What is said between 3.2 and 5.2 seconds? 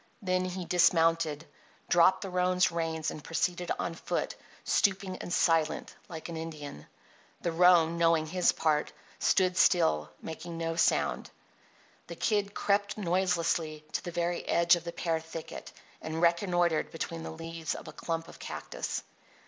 proceeded on foot, stooping